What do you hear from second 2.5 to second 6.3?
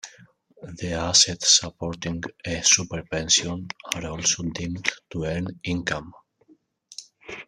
"super pension" are also deemed to earn income.